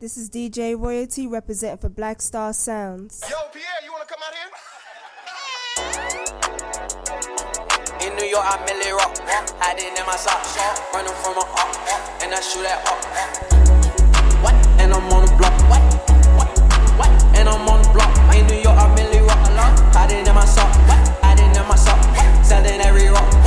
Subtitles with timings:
[0.00, 3.20] This is DJ Royalty representing for Black Star Sounds.
[3.28, 4.46] Yo, Pierre, you wanna come out here?
[8.06, 9.18] In New York, I merely rock,
[9.58, 10.56] hiding in my socks,
[10.94, 11.74] running from a up,
[12.22, 13.02] and I shoot at up.
[14.38, 14.54] What?
[14.78, 15.58] And I'm on the block.
[15.66, 15.82] What?
[16.38, 16.46] What?
[16.94, 17.10] What?
[17.34, 18.14] And I'm on the block.
[18.36, 19.50] In New York, I merely rock,
[19.98, 20.70] hiding in my sock,
[21.26, 21.98] hiding in my sock,
[22.44, 23.37] selling every rock.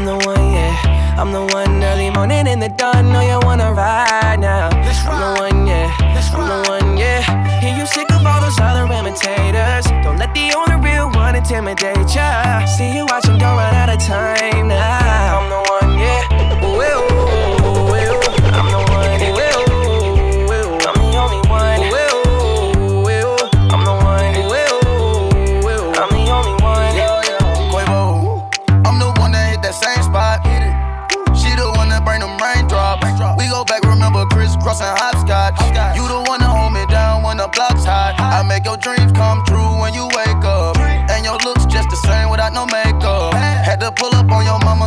[0.00, 1.14] I'm the one, yeah.
[1.18, 3.09] I'm the one early morning in the dawn.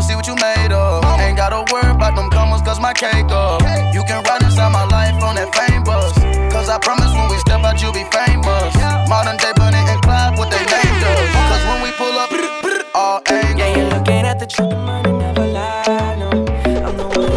[0.04, 1.06] See what you made of.
[1.22, 3.62] Ain't gotta worry about them commas, cause my cake up.
[3.96, 6.12] You can ride inside my life on that fame bus.
[6.52, 8.76] Cause I promise when we step out, you'll be famous.
[9.08, 11.32] Modern day Bonnie and Clyde, what they named us.
[11.50, 12.30] Cause when we pull up,
[12.94, 13.60] all angles.
[13.60, 16.16] Yeah, you're looking at the truth, never lie.
[16.20, 16.30] No,
[16.84, 17.32] I'm the one.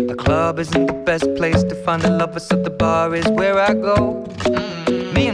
[0.00, 3.28] I'm The club isn't the best place to find the lovers, so the bar is
[3.28, 4.26] where I go.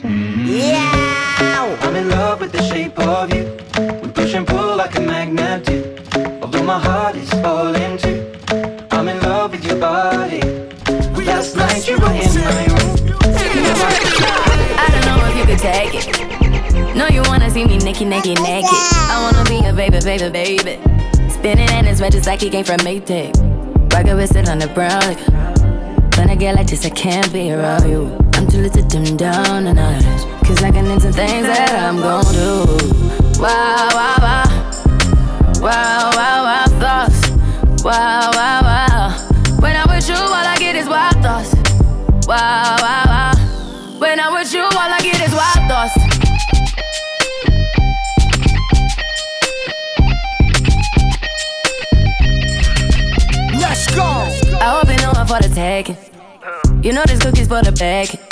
[0.00, 0.08] my.
[0.44, 1.78] Yeah.
[1.82, 3.56] I'm in love with the shape of you.
[4.02, 5.96] We push and pull like a magnet do.
[6.40, 8.32] Although my heart is falling too.
[8.90, 10.40] I'm in love with your body.
[11.42, 12.96] Last night you were in my room.
[14.78, 16.96] I don't know if you could take it.
[16.96, 18.68] No, you wanna see me naked, naked, naked.
[18.70, 20.78] I wanna be a baby, baby, baby.
[21.30, 23.32] Spinning in his red just like he came from Maytag.
[23.92, 25.00] Rocket with it on the brown.
[25.00, 28.31] Like, when I get like this, I can't be around you.
[28.52, 30.04] I'm too little dim down the night.
[30.44, 32.66] Cause I can into things that I'm gon' do.
[33.40, 34.44] Wow, wow, wow.
[35.58, 37.30] Wow, wow, wow, thoughts.
[37.82, 39.56] Wow, wow, wow.
[39.58, 41.54] When I'm with you, all I get is wild thoughts.
[42.28, 43.98] Wow, wow, wow.
[43.98, 45.96] When I'm with you, all I get is wild thoughts.
[53.58, 54.02] Let's go.
[54.60, 55.96] I hope you know I'm for the taking.
[56.82, 58.31] You know this cookie's for the bag.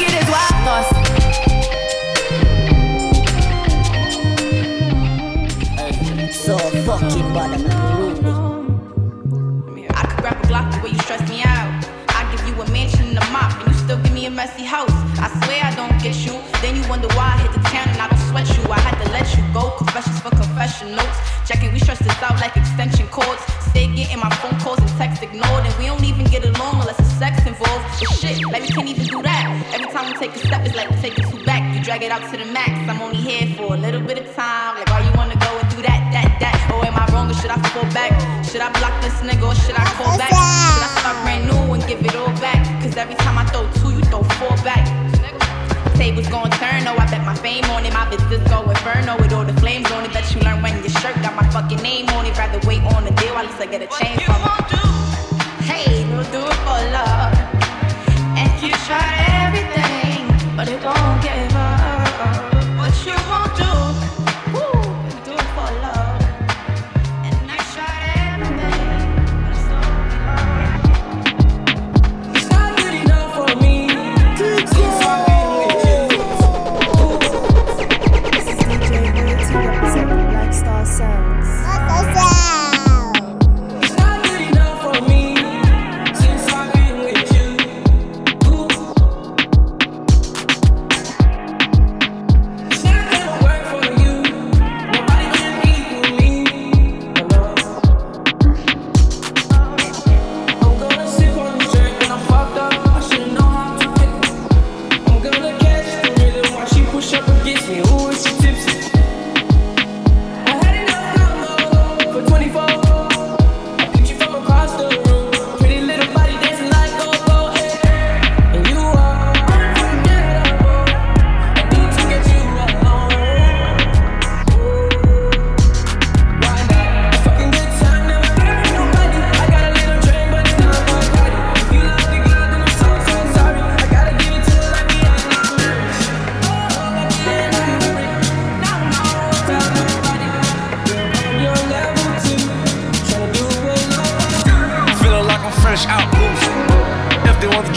[10.51, 11.71] block the way you stress me out.
[12.11, 14.67] I give you a mansion and a mop, and you still give me a messy
[14.67, 14.91] house.
[15.15, 16.35] I swear I don't get you.
[16.59, 18.63] Then you wonder why I hit the town and I don't sweat you.
[18.67, 19.71] I had to let you go.
[19.79, 21.17] Confessions for confession notes.
[21.47, 23.39] Jackie, we stress this out like extension cords.
[23.71, 26.99] Stay getting my phone calls and texts ignored, and we don't even get along unless
[26.99, 27.87] the sex involved.
[28.03, 29.47] But shit, like we can't even do that.
[29.71, 31.63] Every time we take a step, it's like taking take it two back.
[31.73, 32.75] You drag it out to the max.
[32.91, 34.75] I'm only here for a little bit of time.
[34.75, 36.55] Like, why you wanna go and do that, that, that?
[36.75, 38.11] Or am I wrong or should I fall back?
[38.43, 39.90] Should I block this nigga or should I?
[48.81, 50.13] Inferno with all the flames on it.
[50.13, 52.37] Bet you learn when your shirt got my fucking name on it.
[52.37, 54.50] Rather wait on the deal, at least I get a from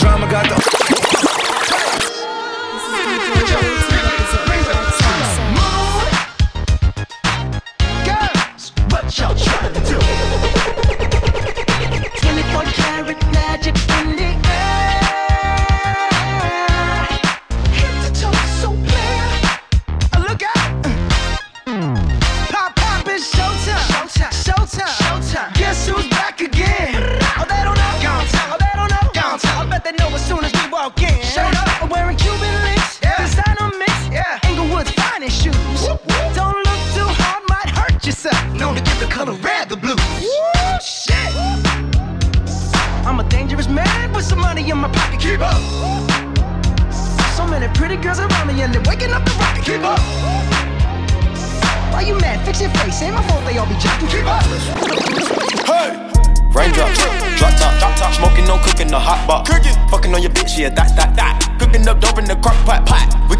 [0.04, 0.63] drama, got the.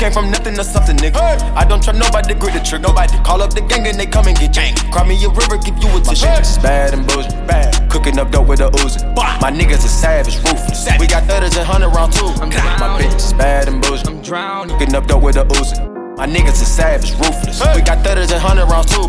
[0.05, 1.17] Came from nothing to something, nigga.
[1.56, 3.17] I don't trust nobody, grip the trick, nobody.
[3.25, 4.75] Call up the gang and they come and get gang.
[4.93, 6.27] Cry me a river, give you a tissue.
[6.29, 7.91] It's bad and bullshit, bad.
[7.91, 9.01] Cooking up dope with a Uzi.
[9.41, 10.87] My niggas are savage, ruthless.
[11.01, 12.27] We got thudders and hundred round two.
[12.37, 14.08] My bitch is bad and bullshit.
[14.08, 14.77] I'm drowning.
[14.77, 15.81] Cooking up dope with a Uzi.
[16.19, 17.65] My niggas are savage, ruthless.
[17.75, 19.08] We got thudders and hundred rounds too.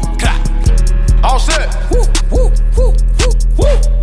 [1.24, 1.76] All set.
[1.92, 3.95] Woo, woo, woo, woo, woo.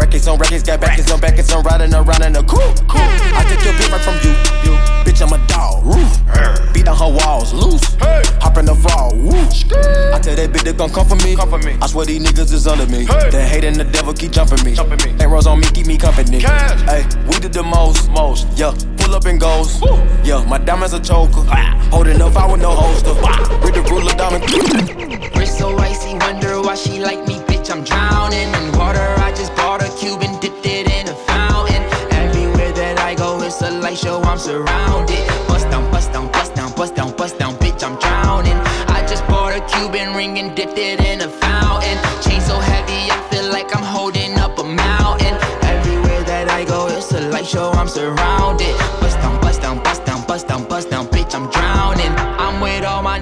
[0.00, 2.88] Records on records, got backers on backers, I'm riding around in a coupe.
[2.88, 3.04] Cool.
[3.36, 4.32] I take your bitch right from you.
[4.64, 4.78] you.
[5.04, 5.84] Bitch, I'm a dog.
[5.84, 6.72] Roof.
[6.72, 7.84] Beat on her walls, loose.
[7.96, 8.22] Hey.
[8.40, 9.14] Hop in the fall.
[9.14, 9.36] Woo.
[9.36, 11.36] I tell that bitch they gon' come for me.
[11.36, 11.76] Come for me.
[11.82, 13.04] I swear these niggas is under me.
[13.04, 13.28] Hey.
[13.28, 14.74] The hate and the devil keep jumping me.
[14.74, 15.20] Jumping me.
[15.22, 16.40] Arrows on me, keep me company.
[16.40, 18.46] Hey, we did the most, most.
[18.56, 19.82] Yeah, pull up and goes.
[19.82, 19.96] Woo.
[20.24, 21.44] Yeah, my diamonds a choker.
[21.92, 23.12] Holding up, I with no holster.
[23.60, 25.36] Read the ruler diamond.
[25.36, 27.70] Wrist so icy, wonder why she like me, bitch.
[27.70, 29.06] I'm drowning in water.
[29.18, 31.82] I just bought a cube and dipped it in a fountain.
[32.12, 34.20] Everywhere that I go, it's a light show.
[34.22, 35.26] I'm surrounded.
[35.48, 37.82] Bust down, bust down, bust down, bust down, bust down, bitch.
[37.82, 38.58] I'm drowning.
[38.88, 41.96] I just bought a Cuban ring and dipped it in a fountain.
[42.22, 45.34] Chain so heavy, I feel like I'm holding up a mountain.
[45.62, 47.70] Everywhere that I go, it's a light show.
[47.72, 48.74] I'm surrounded.
[49.00, 51.34] Bust down, bust down, bust down, bust down, bust down, bitch.
[51.34, 51.69] I'm drowning.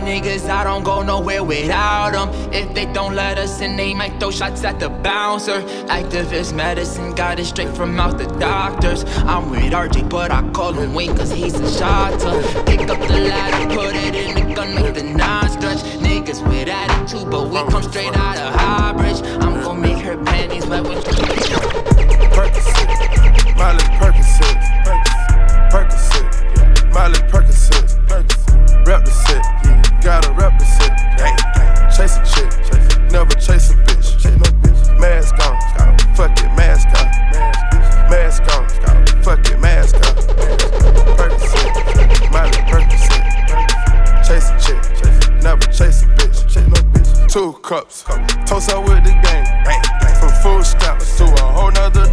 [0.08, 2.30] Niggas, I don't go nowhere without them.
[2.50, 5.60] If they don't let us in, they might throw shots at the bouncer.
[5.86, 9.04] Actavis medicine, got it straight from out the doctors.
[9.28, 12.40] I'm with RJ, but I call him Wayne, cause he's a shotter.
[12.64, 15.82] Pick up the ladder, put it in the gun, make the nine stretch.
[16.00, 19.20] Niggas with attitude, but we come straight out of Highbridge.
[19.42, 21.02] I'm gonna make her panties wet when
[22.32, 24.56] Percocet, Molly Percocet,
[28.06, 29.27] Percocet,
[30.20, 30.96] gotta represent.
[31.16, 31.36] Gang.
[31.94, 32.50] Chase a chick,
[33.10, 34.08] never chase a bitch.
[34.98, 35.56] Mask on,
[36.14, 37.06] fuck it, mask on.
[38.10, 38.68] Mask on,
[39.22, 40.14] fuck it, mask on.
[41.16, 43.24] Percocet, Molly Percocet.
[44.26, 47.32] Chase a chick, never chase a bitch.
[47.32, 48.02] Two cups,
[48.46, 49.44] toast out with the gang.
[49.64, 49.82] gang.
[50.18, 52.06] From food stamps to a whole nother.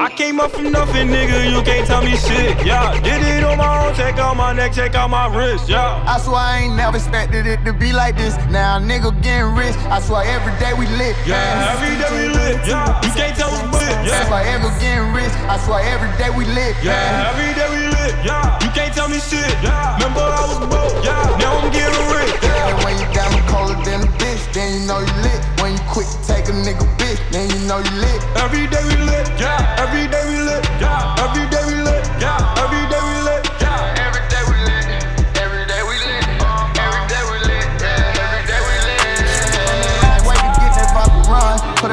[0.00, 1.49] I came up from nothing, nigga.
[1.60, 2.56] You can't tell me shit.
[2.64, 3.94] Yeah, did it on my own.
[3.94, 5.68] Check out my neck, check out my wrist.
[5.68, 6.00] Yeah.
[6.08, 8.32] I swear I ain't never expected it to be like this.
[8.48, 9.76] Now nigga getting rich.
[9.92, 11.12] I swear every day we lit.
[11.28, 11.36] Yeah,
[11.76, 12.64] every day we lit.
[12.64, 13.84] Yeah, you can't tell us what.
[14.08, 14.24] Yeah.
[14.24, 15.34] I swear every getting rich.
[15.52, 16.80] I swear every day we lit.
[16.80, 18.16] Yeah, every day we lit.
[18.24, 19.44] Yeah, you can't tell me shit.
[19.60, 20.96] Yeah, remember I was broke.
[21.04, 22.40] Yeah, now I'm getting rich.
[22.40, 25.44] Yeah, and when you down colder than a bitch, then you know you lit.
[25.60, 28.20] When you quick take a nigga bitch, then you know you lit.
[28.40, 29.28] Every day we lit.
[29.36, 30.64] Yeah, every day we lit.
[30.80, 31.59] Yeah, every day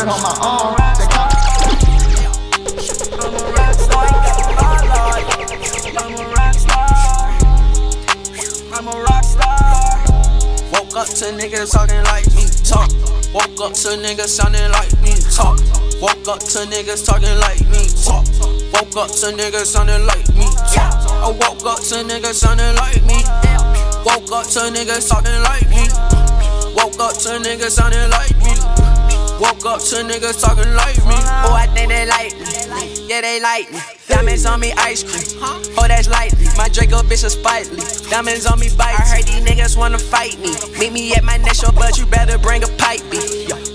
[0.07, 0.75] run, on my arm.
[0.97, 1.27] They call
[3.17, 3.75] I'm a rock
[5.97, 6.53] I'm a rock.
[8.73, 9.99] I'm a rock star.
[10.71, 12.89] Woke up to niggas talking like me, talk.
[13.33, 15.59] Woke up to niggas sounding like me, talk.
[16.01, 18.25] Woke up to niggas talking like me, talk.
[18.73, 20.93] Woke up to niggas sounding like me, talk.
[21.17, 23.23] I woke up to niggas sounding like me.
[24.05, 25.83] Woke up to niggas talking like me.
[26.75, 28.66] Woke up to niggas sounding like me.
[29.39, 31.13] Woke up to niggas talking like me.
[31.45, 33.05] Oh, I think they like me.
[33.07, 33.79] Yeah, they like me.
[34.07, 35.39] Diamonds on me, ice cream.
[35.77, 36.47] Oh, that's lightly.
[36.57, 38.09] My Draco bitch is spitely.
[38.09, 38.97] Diamonds on me, bite.
[38.97, 40.55] I heard these niggas wanna fight me.
[40.79, 43.19] Meet me at my next show, but you better bring a pipe B.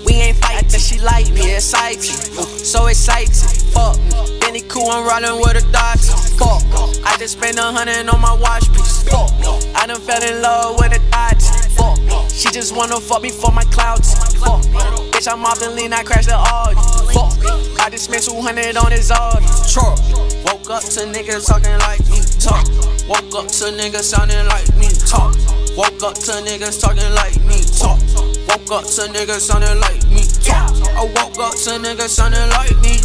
[0.05, 0.79] We ain't fighting.
[0.79, 2.11] She like me, exciting.
[2.35, 3.31] Ooh, uh, so excited.
[3.71, 4.39] Fuck me.
[4.41, 6.11] Benny cool, I'm riding with a Dodge.
[6.35, 6.61] Fuck.
[7.07, 9.03] I just spent a hundred on my watch piece.
[9.03, 9.31] Fuck.
[9.75, 11.45] I done fell in love with a Dodge.
[11.71, 11.99] Fuck.
[12.29, 14.13] She just wanna fuck me for my clouds.
[14.39, 15.02] Fuck.
[15.23, 16.75] Bitch, I'm off the lean, I crashed the Audi.
[17.15, 17.31] Fuck.
[17.79, 19.47] I just spent 200 on his Audi.
[19.71, 19.95] Truck.
[20.43, 22.67] Woke up to niggas talking like me, talk.
[23.07, 25.31] Woke up to niggas sounding like me, talk.
[25.79, 28.03] Woke up to niggas talking like me, talk.
[28.51, 30.75] Woke up to niggas sounding like me, talk.
[30.91, 32.99] I woke up to niggas sounding like me.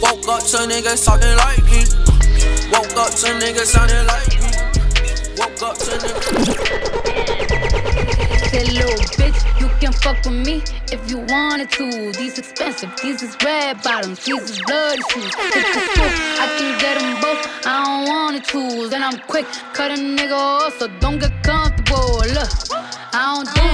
[0.00, 1.84] Woke up to niggas talking like me.
[2.72, 4.48] Woke up to niggas sounding like me.
[5.36, 7.43] Woke up to niggas.
[8.54, 12.12] Say, little bitch, you can fuck with me if you wanted to.
[12.12, 15.32] These expensive, these is red bottoms, these is bloody shoes.
[15.36, 17.66] I can get them both.
[17.66, 21.32] I don't want to choose, and I'm quick, cut a nigga off, so don't get
[21.42, 22.18] comfortable.
[22.32, 22.52] Look,
[23.12, 23.73] I don't dance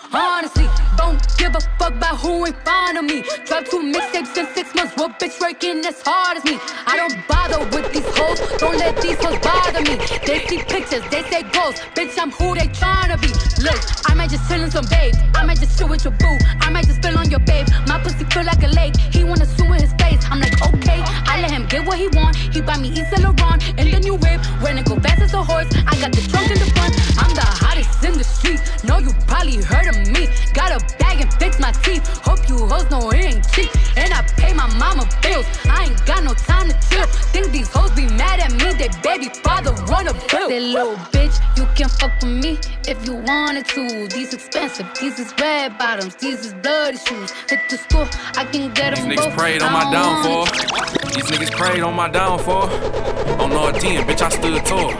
[0.13, 3.23] Honestly, don't give a fuck about who in front of me.
[3.45, 6.59] Drop two mixtapes in six months, what bitch working as hard as me?
[6.85, 9.95] I don't bother with these hoes, don't let these hoes bother me.
[10.25, 13.31] They see pictures, they say goals, bitch, I'm who they tryna be.
[13.63, 16.37] Look, I might just chill in some babe, I might just chill with your boo,
[16.59, 17.67] I might just spill on your babe.
[17.87, 20.19] My pussy feel like a lake, he wanna swim with his face.
[20.29, 22.35] I'm like, okay, I let him get what he want.
[22.35, 25.33] He buy me Yves Saint Laurent and the new whip, when it go fast as
[25.33, 25.71] a horse.
[25.87, 26.91] I got the trunk in the front,
[31.71, 32.07] my teeth.
[32.23, 33.69] Hope you hoes know it ain't cheap.
[33.97, 35.45] And I pay my mama bills.
[35.65, 37.05] I ain't got no time to chill.
[37.33, 38.73] Think these hoes be mad at me.
[38.73, 40.49] They baby father run a bill.
[40.49, 44.07] Say, little bitch, you can fuck with me if you wanted to.
[44.07, 47.31] These expensive, these is red bottoms, these is bloody shoes.
[47.49, 48.07] Hit the school,
[48.37, 49.37] I can get These them niggas both.
[49.37, 50.45] prayed on my downfall.
[50.45, 52.69] These niggas prayed on my downfall.
[53.41, 54.91] On no 10, bitch, I stood tall.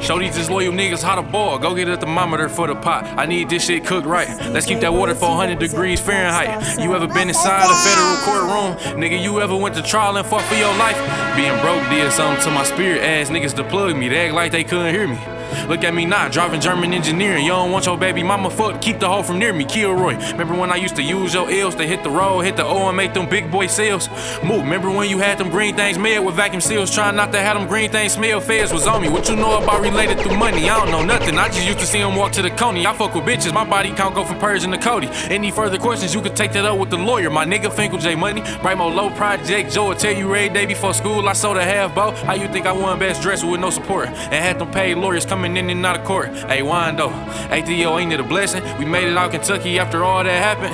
[0.00, 1.58] Show these disloyal niggas how to ball.
[1.58, 3.04] Go get a thermometer for the pot.
[3.16, 4.28] I need this shit cooked right.
[4.50, 6.78] Let's keep that water 400 degrees Fahrenheit.
[6.80, 9.00] You ever been inside a federal courtroom?
[9.00, 10.96] Nigga, you ever went to trial and fought for your life?
[11.36, 13.02] Being broke did something to my spirit.
[13.02, 14.08] Ass niggas to plug me.
[14.08, 15.35] They act like they couldn't hear me.
[15.68, 17.44] Look at me now, driving German engineering.
[17.44, 19.64] You don't want your baby mama fucked, keep the hoe from near me.
[19.64, 20.14] Kilroy.
[20.32, 22.88] Remember when I used to use your L's to hit the road, hit the O
[22.88, 24.08] and make them big boy sales?
[24.42, 24.62] Move.
[24.62, 27.58] Remember when you had them green things made with vacuum seals, trying not to have
[27.58, 28.40] them green things smell?
[28.40, 29.08] Feds was on me.
[29.08, 30.68] What you know about related through money?
[30.68, 31.38] I don't know nothing.
[31.38, 32.86] I just used to see them walk to the coney.
[32.86, 33.52] I fuck with bitches.
[33.52, 35.08] My body count go from Persian to Cody.
[35.28, 37.30] Any further questions, you could take that up with the lawyer.
[37.30, 38.42] My nigga Finkel J Money.
[38.42, 39.72] Brightmo Low Project.
[39.72, 42.12] Joe will tell you every day before school I sold a half bow.
[42.12, 44.08] How you think I won best dress with no support?
[44.08, 46.32] And had them paid lawyers coming in and out of court.
[46.48, 47.12] Hey, Wando.
[47.52, 48.64] ATO ain't it a blessing?
[48.78, 50.72] We made it out of Kentucky after all that happened.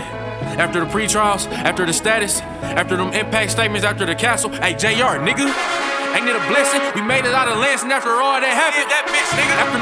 [0.54, 2.40] After the pre-trials, after the status,
[2.78, 4.50] after them impact statements, after the castle.
[4.62, 5.50] Hey, JR, nigga.
[6.14, 6.78] Ain't it a blessing?
[6.94, 8.86] We made it out of Lansing after all that happened.
[8.86, 9.54] that bitch, nigga.
[9.66, 9.81] After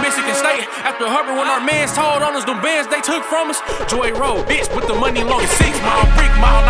[1.00, 3.60] State, Hubbard, when our mans told on us, them bands they took from us.
[3.88, 6.60] Joy Road, bitch, put the money long as six mile brick, my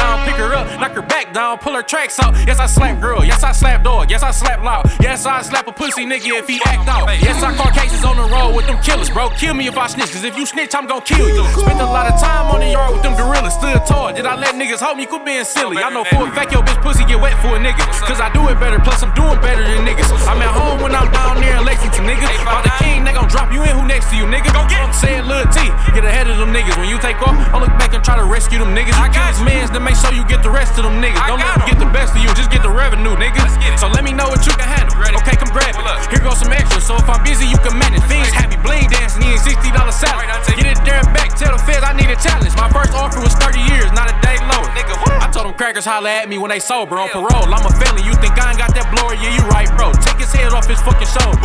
[0.00, 2.34] down, pick her up, knock her back down, pull her tracks out.
[2.46, 3.24] Yes, I slap girl.
[3.24, 4.10] Yes, I slap dog.
[4.10, 4.90] Yes, I slap loud.
[5.00, 7.06] Yes, I slap a pussy nigga if he act out.
[7.20, 9.30] Yes, I call cases on the road with them killers, bro.
[9.30, 11.44] Kill me if I snitch, cause if you snitch, I'm gon' kill you.
[11.54, 14.12] Spent a lot of time on the yard with them gorillas, stood tall.
[14.12, 15.06] Did I let niggas hold me?
[15.06, 15.82] Quit being silly.
[15.82, 17.84] I know for a fact your bitch pussy get wet for a nigga.
[18.06, 20.10] Cause I do it better, plus I'm doing better than niggas.
[20.26, 22.26] I'm at home when I'm down there in Lexington, nigga.
[22.44, 24.52] By the king, they gon' drop you in who next to you, nigga.
[24.52, 24.92] Go get him.
[24.92, 25.60] Say it, Lil T.
[25.94, 26.76] Get ahead of them niggas.
[26.78, 28.96] When you take off, I'll look back and try to rescue them niggas.
[28.96, 31.20] You kill these mans to make sure you get the rest of them niggas.
[31.28, 33.44] Don't let them get the best of you, just get the revenue, nigga.
[33.76, 34.96] So let me know what you can handle.
[35.20, 35.84] Okay, come grab it.
[36.08, 38.00] Here goes some extra, so if I'm busy, you can manage.
[38.08, 39.60] Things happy, bling dancing, ain't $60
[39.92, 40.32] salary.
[40.56, 42.56] Get it there and back, tell the feds I need a challenge.
[42.56, 44.64] My first offer was 30 years, not a day lower.
[44.72, 47.52] Nigga, I told them crackers holler at me when they sober on parole.
[47.52, 49.12] I'm a felon, you think I ain't got that blower?
[49.12, 49.92] Yeah, you right, bro.
[50.00, 51.36] Take his head off his fucking shoulder.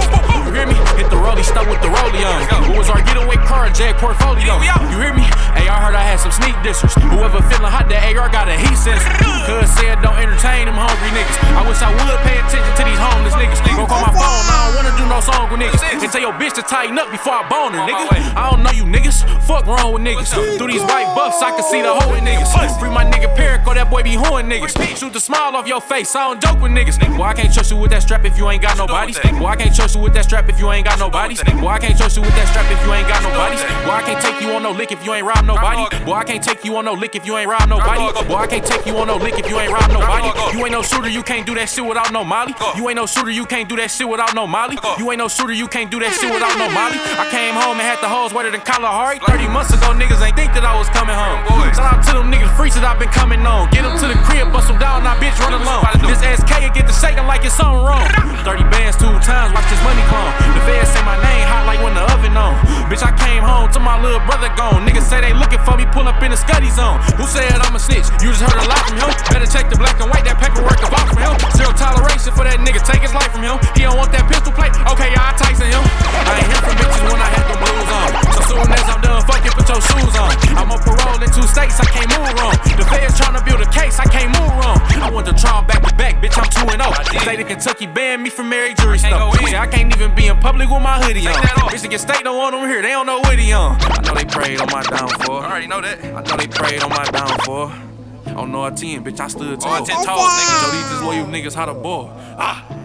[0.48, 0.78] You hear me?
[0.96, 2.72] Hit the rollie, stuck with the rollie on.
[2.72, 4.56] What was our getaway car, Jag portfolio?
[4.64, 5.28] You hear me?
[5.56, 6.94] Hey, I heard I had some sneak dissers.
[7.02, 9.10] Whoever feeling hot, that AR got a heat sensor.
[9.50, 11.38] Cuz don't entertain them hungry niggas.
[11.54, 13.62] I wish I would pay attention to these homeless niggas.
[13.66, 15.82] Don't call my phone, I don't wanna do no song with niggas.
[15.86, 18.10] And tell your bitch to tighten up before I bone her, nigga.
[18.36, 19.22] I don't know you niggas.
[19.46, 20.34] Fuck wrong with niggas.
[20.58, 22.50] Through these white buffs, I can see the hole in niggas.
[22.80, 24.74] Free my nigga Perico, that boy be hoeing niggas.
[24.98, 26.98] Shoot the smile off your face, I don't joke with niggas.
[27.18, 29.20] Boy, I can't trust you with that strap if you ain't got no bodies.
[29.20, 31.44] Boy, I can't trust you with that strap if you ain't got no bodies.
[31.44, 33.62] Boy, I can't trust you with that strap if you ain't got no bodies.
[33.86, 35.84] Boy, I can't take you on no lick if you ain't rob nobody.
[36.06, 38.28] Boy, I can't take you on no lick if you ain't rob nobody.
[38.28, 40.32] Boy, I can't take you on no lick if you ain't rob nobody.
[40.56, 42.56] You ain't no shooter, you can't do that shit without no molly.
[42.76, 44.78] You ain't no shooter, you can't do that shit without no molly.
[44.98, 46.98] You ain't no shooter, you can't do that shit without no molly.
[47.20, 49.20] I came home and had the hoes wetter than Kalahari.
[49.20, 51.44] 30 months ago, niggas ain't think that I was coming home.
[51.76, 53.68] Shout out to them niggas freaks that I've been coming on.
[53.70, 55.84] Get them to the crib, bust them down, now bitch run alone.
[56.08, 58.08] This SK get the shaking like it's something wrong.
[58.48, 60.32] 30 bands two times, watch this money come.
[60.56, 62.56] The feds say my name hot like when the oven on.
[62.88, 64.86] Bitch, I came home to my little brother gone.
[64.86, 67.02] Niggas say they looking for me, pull up in the Scuddy zone.
[67.18, 68.08] Who said I'm a snitch?
[68.22, 69.10] You just heard a lot from him.
[69.34, 71.34] Better check the black and white, that paperwork of off from him.
[71.56, 73.56] Zero toleration for that nigga, take his life from him.
[73.72, 75.80] He don't want that pistol plate, okay, I Tyson him.
[76.28, 78.08] I ain't hear from bitches when I had the blues on.
[78.36, 80.28] So soon as I'm done, fuck it, put your shoes on.
[80.60, 82.52] I'm on parole in two states, I can't move wrong.
[82.76, 84.78] The feds tryna build a case, I can't move wrong.
[85.00, 87.24] I want the trial back to back, bitch, I'm 2 and 0.
[87.24, 89.40] State of Kentucky banned me from Mary Jury stuff.
[89.40, 91.40] I can't even be in public with my hoodie on.
[91.72, 93.80] Michigan State don't want them here, they don't know what he on.
[93.80, 95.40] I know they prayed on my downfall.
[95.40, 96.04] I already know that.
[96.04, 97.95] I know they prayed on my downfall.
[98.38, 99.72] Oh no, I 10, bitch, I stood tall.
[99.72, 100.62] Oh, I 10 tall, nigga.
[100.62, 102.12] Show these disloyal niggas how to ball.
[102.38, 102.76] Ah!